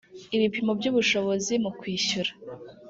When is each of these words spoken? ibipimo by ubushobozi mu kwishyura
ibipimo 0.35 0.71
by 0.79 0.85
ubushobozi 0.91 1.53
mu 1.63 1.71
kwishyura 1.79 2.31